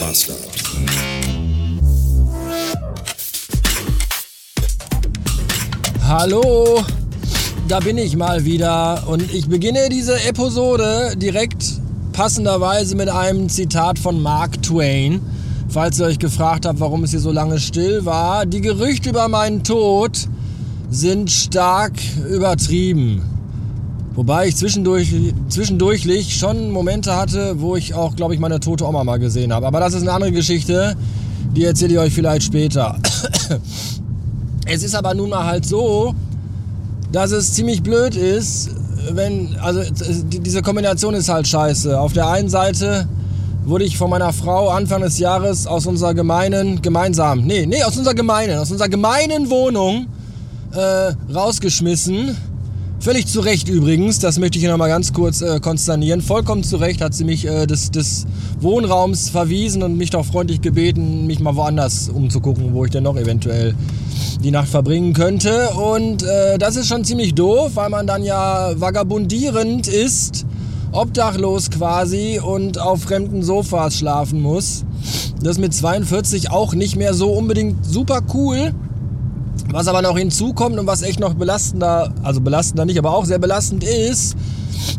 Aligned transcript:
Master. 0.00 0.34
Hallo, 6.06 6.84
da 7.68 7.80
bin 7.80 7.98
ich 7.98 8.16
mal 8.16 8.44
wieder 8.44 9.04
und 9.08 9.32
ich 9.32 9.48
beginne 9.48 9.88
diese 9.90 10.22
Episode 10.24 11.14
direkt 11.16 11.64
passenderweise 12.12 12.96
mit 12.96 13.08
einem 13.08 13.48
Zitat 13.48 13.98
von 13.98 14.20
Mark 14.22 14.62
Twain. 14.62 15.20
Falls 15.68 15.98
ihr 16.00 16.06
euch 16.06 16.18
gefragt 16.18 16.64
habt, 16.64 16.80
warum 16.80 17.04
es 17.04 17.10
hier 17.10 17.20
so 17.20 17.32
lange 17.32 17.58
still 17.58 18.04
war, 18.04 18.46
die 18.46 18.60
Gerüchte 18.60 19.10
über 19.10 19.28
meinen 19.28 19.64
Tod 19.64 20.28
sind 20.90 21.30
stark 21.30 21.94
übertrieben. 22.30 23.37
Wobei 24.18 24.48
ich 24.48 24.56
zwischendurch, 24.56 25.14
zwischendurchlich 25.48 26.36
schon 26.36 26.72
Momente 26.72 27.14
hatte, 27.14 27.60
wo 27.60 27.76
ich 27.76 27.94
auch, 27.94 28.16
glaube 28.16 28.34
ich, 28.34 28.40
meine 28.40 28.58
tote 28.58 28.84
Oma 28.84 29.04
mal 29.04 29.20
gesehen 29.20 29.52
habe. 29.52 29.64
Aber 29.64 29.78
das 29.78 29.94
ist 29.94 30.02
eine 30.02 30.10
andere 30.10 30.32
Geschichte, 30.32 30.96
die 31.54 31.62
erzähle 31.62 31.92
ich 31.92 31.98
euch 32.00 32.12
vielleicht 32.12 32.42
später. 32.42 32.98
Es 34.66 34.82
ist 34.82 34.96
aber 34.96 35.14
nun 35.14 35.30
mal 35.30 35.46
halt 35.46 35.64
so, 35.64 36.14
dass 37.12 37.30
es 37.30 37.54
ziemlich 37.54 37.82
blöd 37.82 38.16
ist, 38.16 38.70
wenn, 39.12 39.56
also 39.62 39.82
diese 40.26 40.62
Kombination 40.62 41.14
ist 41.14 41.28
halt 41.28 41.46
scheiße. 41.46 41.98
Auf 41.98 42.12
der 42.12 42.28
einen 42.28 42.48
Seite 42.48 43.08
wurde 43.64 43.84
ich 43.84 43.96
von 43.96 44.10
meiner 44.10 44.32
Frau 44.32 44.68
Anfang 44.68 45.00
des 45.00 45.18
Jahres 45.20 45.68
aus 45.68 45.86
unserer 45.86 46.12
gemeinen, 46.12 46.82
gemeinsam, 46.82 47.46
nee, 47.46 47.66
nee, 47.66 47.84
aus 47.84 47.96
unserer 47.96 48.14
gemeinen, 48.14 48.58
aus 48.58 48.72
unserer 48.72 48.88
gemeinen 48.88 49.48
Wohnung 49.48 50.08
äh, 50.74 51.12
rausgeschmissen. 51.32 52.36
Völlig 53.00 53.28
zu 53.28 53.38
Recht 53.40 53.68
übrigens, 53.68 54.18
das 54.18 54.40
möchte 54.40 54.58
ich 54.58 54.64
hier 54.64 54.72
nochmal 54.72 54.88
ganz 54.88 55.12
kurz 55.12 55.40
äh, 55.40 55.60
konsternieren. 55.60 56.20
Vollkommen 56.20 56.64
zu 56.64 56.78
Recht 56.78 57.00
hat 57.00 57.14
sie 57.14 57.22
mich 57.22 57.46
äh, 57.46 57.64
des, 57.64 57.92
des 57.92 58.26
Wohnraums 58.58 59.30
verwiesen 59.30 59.84
und 59.84 59.96
mich 59.96 60.10
doch 60.10 60.24
freundlich 60.24 60.60
gebeten, 60.60 61.24
mich 61.28 61.38
mal 61.38 61.54
woanders 61.54 62.08
umzugucken, 62.08 62.74
wo 62.74 62.84
ich 62.84 62.90
denn 62.90 63.04
noch 63.04 63.16
eventuell 63.16 63.76
die 64.42 64.50
Nacht 64.50 64.68
verbringen 64.68 65.12
könnte. 65.12 65.70
Und 65.70 66.24
äh, 66.24 66.58
das 66.58 66.74
ist 66.74 66.88
schon 66.88 67.04
ziemlich 67.04 67.34
doof, 67.34 67.72
weil 67.74 67.88
man 67.88 68.08
dann 68.08 68.24
ja 68.24 68.72
vagabundierend 68.74 69.86
ist, 69.86 70.44
obdachlos 70.90 71.70
quasi 71.70 72.40
und 72.42 72.80
auf 72.80 73.02
fremden 73.02 73.44
Sofas 73.44 73.96
schlafen 73.96 74.42
muss. 74.42 74.84
Das 75.40 75.52
ist 75.52 75.60
mit 75.60 75.72
42 75.72 76.50
auch 76.50 76.74
nicht 76.74 76.96
mehr 76.96 77.14
so 77.14 77.30
unbedingt 77.30 77.86
super 77.86 78.22
cool. 78.34 78.72
Was 79.70 79.86
aber 79.86 80.02
noch 80.02 80.16
hinzukommt 80.16 80.78
und 80.78 80.86
was 80.86 81.02
echt 81.02 81.20
noch 81.20 81.34
belastender, 81.34 82.12
also 82.22 82.40
belastender 82.40 82.84
nicht, 82.84 82.98
aber 82.98 83.14
auch 83.14 83.24
sehr 83.24 83.38
belastend 83.38 83.84
ist, 83.84 84.36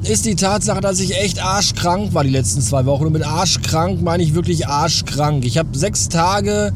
ist 0.04 0.26
die 0.26 0.36
Tatsache, 0.36 0.82
dass 0.82 1.00
ich 1.00 1.18
echt 1.18 1.44
arschkrank 1.44 2.14
war 2.14 2.24
die 2.24 2.30
letzten 2.30 2.62
zwei 2.62 2.86
Wochen. 2.86 3.06
Und 3.06 3.14
mit 3.14 3.26
arschkrank 3.26 4.02
meine 4.02 4.24
ich 4.24 4.36
wirklich 4.36 4.68
arschkrank. 4.68 5.46
Ich 5.46 5.58
habe 5.58 5.70
sechs 5.78 6.10
Tage 6.10 6.74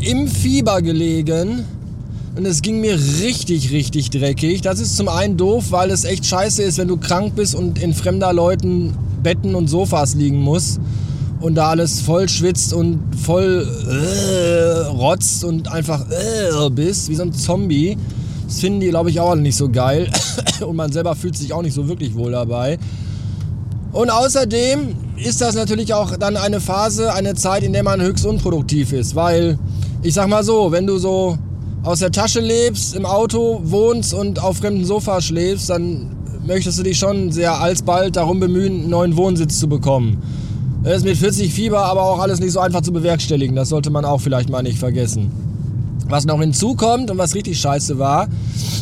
im 0.00 0.28
Fieber 0.28 0.82
gelegen 0.82 1.64
und 2.36 2.46
es 2.46 2.62
ging 2.62 2.80
mir 2.80 2.98
richtig, 3.20 3.72
richtig 3.72 4.10
dreckig. 4.10 4.62
Das 4.62 4.80
ist 4.80 4.96
zum 4.96 5.08
einen 5.08 5.36
doof, 5.36 5.66
weil 5.70 5.90
es 5.90 6.04
echt 6.04 6.24
scheiße 6.24 6.62
ist, 6.62 6.78
wenn 6.78 6.88
du 6.88 6.96
krank 6.96 7.34
bist 7.34 7.54
und 7.54 7.80
in 7.80 7.92
fremder 7.92 8.32
Leuten 8.32 8.94
Betten 9.22 9.54
und 9.54 9.68
Sofas 9.68 10.14
liegen 10.14 10.38
musst 10.38 10.80
und 11.42 11.56
da 11.56 11.70
alles 11.70 12.00
voll 12.00 12.28
schwitzt 12.28 12.72
und 12.72 13.00
voll 13.16 13.68
äh, 13.90 14.86
rotzt 14.86 15.44
und 15.44 15.70
einfach 15.70 16.06
äh, 16.10 16.70
bist, 16.70 17.08
wie 17.08 17.16
so 17.16 17.24
ein 17.24 17.32
Zombie. 17.32 17.98
Das 18.46 18.60
finden 18.60 18.80
die, 18.80 18.88
glaube 18.88 19.10
ich, 19.10 19.18
auch 19.18 19.34
nicht 19.34 19.56
so 19.56 19.68
geil. 19.68 20.08
und 20.66 20.76
man 20.76 20.92
selber 20.92 21.16
fühlt 21.16 21.36
sich 21.36 21.52
auch 21.52 21.62
nicht 21.62 21.74
so 21.74 21.88
wirklich 21.88 22.14
wohl 22.14 22.32
dabei. 22.32 22.78
Und 23.92 24.10
außerdem 24.10 24.94
ist 25.16 25.40
das 25.40 25.54
natürlich 25.54 25.92
auch 25.92 26.16
dann 26.16 26.36
eine 26.36 26.60
Phase, 26.60 27.12
eine 27.12 27.34
Zeit, 27.34 27.62
in 27.62 27.72
der 27.72 27.82
man 27.82 28.00
höchst 28.00 28.24
unproduktiv 28.24 28.92
ist. 28.92 29.14
Weil, 29.14 29.58
ich 30.02 30.14
sag 30.14 30.28
mal 30.28 30.44
so, 30.44 30.70
wenn 30.70 30.86
du 30.86 30.98
so 30.98 31.36
aus 31.82 31.98
der 31.98 32.12
Tasche 32.12 32.40
lebst, 32.40 32.94
im 32.94 33.04
Auto 33.04 33.60
wohnst 33.64 34.14
und 34.14 34.40
auf 34.40 34.58
fremden 34.58 34.84
Sofa 34.84 35.20
schläfst, 35.20 35.68
dann 35.70 36.16
möchtest 36.46 36.78
du 36.78 36.84
dich 36.84 36.98
schon 36.98 37.32
sehr 37.32 37.60
alsbald 37.60 38.16
darum 38.16 38.38
bemühen, 38.38 38.82
einen 38.82 38.90
neuen 38.90 39.16
Wohnsitz 39.16 39.58
zu 39.58 39.68
bekommen. 39.68 40.22
Ist 40.84 41.04
mit 41.04 41.16
40 41.16 41.54
Fieber 41.54 41.84
aber 41.84 42.02
auch 42.02 42.18
alles 42.18 42.40
nicht 42.40 42.52
so 42.52 42.58
einfach 42.58 42.80
zu 42.80 42.92
bewerkstelligen. 42.92 43.54
Das 43.54 43.68
sollte 43.68 43.90
man 43.90 44.04
auch 44.04 44.20
vielleicht 44.20 44.50
mal 44.50 44.62
nicht 44.62 44.78
vergessen. 44.78 45.30
Was 46.08 46.26
noch 46.26 46.40
hinzukommt 46.40 47.10
und 47.10 47.18
was 47.18 47.36
richtig 47.36 47.60
scheiße 47.60 47.98
war, 47.98 48.26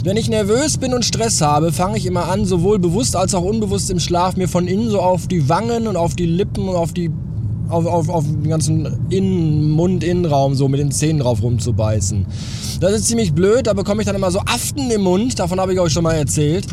wenn 0.03 0.17
ich 0.17 0.31
nervös 0.31 0.79
bin 0.79 0.95
und 0.95 1.05
Stress 1.05 1.43
habe, 1.43 1.73
fange 1.73 1.99
ich 1.99 2.07
immer 2.07 2.29
an, 2.29 2.47
sowohl 2.47 2.79
bewusst 2.79 3.17
als 3.17 3.35
auch 3.35 3.45
unbewusst 3.45 3.91
im 3.91 4.01
Schlaf 4.01 4.37
mir 4.37 4.49
von 4.49 4.67
innen 4.67 4.89
so 4.89 5.01
auf 5.01 5.29
die 5.29 5.49
Wangen 5.51 5.87
und 5.87 5.97
auf 5.97 6.15
die 6.15 6.25
Lippen 6.25 6.69
und 6.69 6.75
auf 6.75 6.93
die 6.95 7.11
auf, 7.69 7.87
auf, 7.87 8.09
auf 8.09 8.25
den 8.25 8.49
ganzen 8.49 8.99
Innen, 9.11 9.71
Mund-Innenraum 9.71 10.55
so 10.55 10.69
mit 10.69 10.81
den 10.81 10.91
Zähnen 10.91 11.21
drauf 11.21 11.43
rumzubeißen. 11.43 12.27
Das 12.81 12.93
ist 12.93 13.07
ziemlich 13.07 13.33
blöd, 13.33 13.67
da 13.67 13.75
bekomme 13.75 14.03
ich 14.03 14.07
dann 14.07 14.17
immer 14.17 14.31
so 14.31 14.41
Aften 14.41 14.91
im 14.91 15.03
Mund, 15.03 15.39
davon 15.39 15.61
habe 15.61 15.73
ich 15.73 15.79
euch 15.79 15.93
schon 15.93 16.03
mal 16.03 16.15
erzählt. 16.15 16.67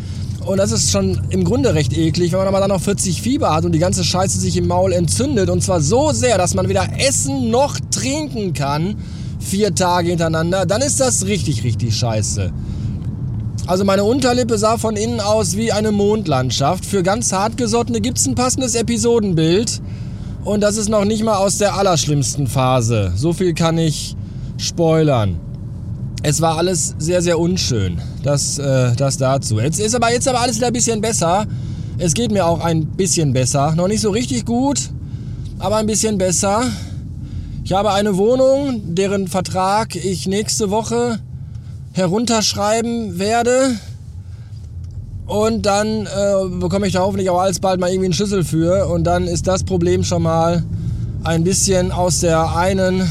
Und 0.48 0.58
das 0.58 0.72
ist 0.72 0.92
schon 0.92 1.20
im 1.30 1.44
Grunde 1.44 1.74
recht 1.74 1.96
eklig, 1.96 2.32
wenn 2.32 2.40
man 2.40 2.48
aber 2.48 2.62
dann 2.62 2.70
noch 2.70 2.80
40 2.80 3.22
Fieber 3.22 3.54
hat 3.54 3.66
und 3.66 3.74
die 3.74 3.80
ganze 3.80 4.06
Scheiße 4.06 4.40
sich 4.40 4.56
im 4.56 4.66
Maul 4.68 4.94
entzündet. 4.94 5.50
Und 5.50 5.62
zwar 5.62 5.82
so 5.82 6.14
sehr, 6.14 6.38
dass 6.38 6.54
man 6.54 6.70
weder 6.70 6.88
essen 6.98 7.52
noch 7.52 7.78
trinken 7.92 8.54
kann, 8.54 8.96
vier 9.40 9.76
Tage 9.76 10.10
hintereinander, 10.10 10.66
dann 10.66 10.82
ist 10.82 11.02
das 11.02 11.26
richtig, 11.26 11.66
richtig 11.66 11.98
scheiße. 11.98 12.54
Also 13.66 13.84
meine 13.84 14.06
Unterlippe 14.06 14.58
sah 14.58 14.78
von 14.78 14.96
innen 14.96 15.20
aus 15.20 15.58
wie 15.58 15.74
eine 15.74 15.92
Mondlandschaft. 15.92 16.86
Für 16.86 17.04
ganz 17.04 17.34
hartgesottene 17.34 18.00
gibt 18.00 18.18
es 18.18 18.26
ein 18.26 18.36
passendes 18.36 18.76
Episodenbild. 18.76 19.82
Und 20.46 20.62
das 20.62 20.78
ist 20.78 20.88
noch 20.88 21.04
nicht 21.04 21.26
mal 21.26 21.36
aus 21.36 21.58
der 21.58 21.76
allerschlimmsten 21.76 22.48
Phase. 22.48 23.12
So 23.18 23.34
viel 23.34 23.54
kann 23.54 23.78
ich 23.78 24.16
spoilern 24.58 25.42
es 26.28 26.42
war 26.42 26.58
alles 26.58 26.94
sehr, 27.00 27.22
sehr 27.22 27.40
unschön. 27.40 28.02
Das, 28.22 28.60
äh, 28.60 28.94
das 28.98 29.16
dazu. 29.16 29.62
Jetzt 29.62 29.80
ist 29.80 29.96
aber 29.96 30.12
jetzt 30.12 30.28
aber 30.28 30.42
alles 30.42 30.58
wieder 30.58 30.68
ein 30.68 30.74
bisschen 30.74 31.00
besser. 31.00 31.46
Es 32.00 32.14
geht 32.14 32.32
mir 32.32 32.46
auch 32.46 32.60
ein 32.60 32.86
bisschen 32.86 33.32
besser. 33.32 33.74
Noch 33.76 33.88
nicht 33.88 34.02
so 34.02 34.10
richtig 34.10 34.46
gut, 34.46 34.90
aber 35.58 35.78
ein 35.78 35.88
bisschen 35.88 36.18
besser. 36.18 36.64
Ich 37.64 37.72
habe 37.72 37.94
eine 37.94 38.18
Wohnung, 38.18 38.94
deren 38.94 39.30
Vertrag 39.30 39.96
ich 39.96 40.28
nächste 40.28 40.70
Woche 40.70 41.20
herunterschreiben 41.94 43.18
werde. 43.18 43.78
Und 45.28 45.66
dann 45.66 46.08
äh, 46.08 46.50
bekomme 46.60 46.88
ich 46.88 46.94
da 46.94 47.00
hoffentlich 47.00 47.30
auch 47.30 47.40
alsbald 47.40 47.80
mal 47.80 47.90
irgendwie 47.90 48.08
einen 48.08 48.14
Schlüssel 48.14 48.44
für. 48.44 48.88
Und 48.88 49.06
dann 49.06 49.28
ist 49.28 49.48
das 49.48 49.64
Problem 49.64 50.04
schon 50.04 50.24
mal 50.24 50.66
ein 51.24 51.46
bisschen 51.46 51.94
aus 51.94 52.20
der 52.20 52.54
einen 52.58 53.10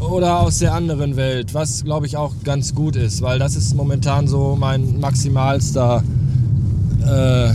oder 0.00 0.40
aus 0.40 0.58
der 0.58 0.74
anderen 0.74 1.16
Welt, 1.16 1.54
was 1.54 1.84
glaube 1.84 2.06
ich 2.06 2.16
auch 2.16 2.32
ganz 2.44 2.74
gut 2.74 2.96
ist, 2.96 3.22
weil 3.22 3.38
das 3.38 3.56
ist 3.56 3.74
momentan 3.74 4.28
so 4.28 4.56
mein 4.58 5.00
maximalster, 5.00 6.02
äh, 7.06 7.52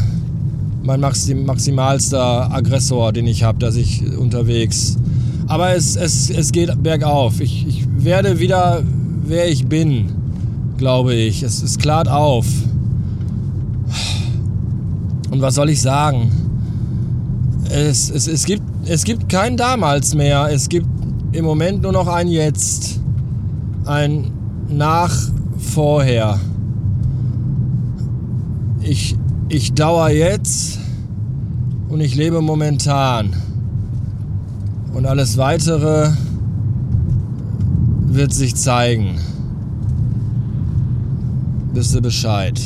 mein 0.84 1.00
maxim, 1.00 1.46
maximalster 1.46 2.52
Aggressor, 2.52 3.14
den 3.14 3.28
ich 3.28 3.44
habe, 3.44 3.60
dass 3.60 3.76
ich 3.76 4.04
unterwegs. 4.18 4.98
Aber 5.48 5.76
es, 5.76 5.96
es, 5.96 6.30
es 6.30 6.52
geht 6.52 6.82
bergauf. 6.82 7.40
Ich, 7.40 7.68
ich 7.68 7.86
werde 7.98 8.40
wieder, 8.40 8.84
wer 9.26 9.50
ich 9.50 9.66
bin, 9.68 10.12
glaube 10.78 11.14
ich. 11.14 11.44
Es, 11.44 11.62
es 11.62 11.78
klart 11.78 12.08
auf. 12.08 12.46
Und 15.32 15.42
was 15.42 15.56
soll 15.56 15.70
ich 15.70 15.82
sagen? 15.82 16.32
Es, 17.70 18.10
es, 18.10 18.28
es, 18.28 18.46
gibt, 18.46 18.64
es 18.86 19.04
gibt 19.04 19.30
kein 19.30 19.58
damals 19.58 20.14
mehr. 20.14 20.50
Es 20.52 20.70
gibt 20.70 20.88
im 21.34 21.46
Moment 21.46 21.82
nur 21.82 21.92
noch 21.92 22.08
ein 22.08 22.28
Jetzt. 22.28 23.00
Ein 23.86 24.32
Nach 24.70 25.14
vorher. 25.58 26.40
Ich, 28.82 29.16
ich 29.50 29.74
dauere 29.74 30.10
jetzt 30.10 30.80
und 31.90 32.00
ich 32.02 32.16
lebe 32.16 32.42
momentan. 32.42 33.36
Und 34.94 35.06
alles 35.06 35.38
weitere 35.38 36.12
wird 38.08 38.34
sich 38.34 38.56
zeigen. 38.56 39.20
Wisst 41.74 41.96
ihr 41.96 42.02
Bescheid. 42.02 42.60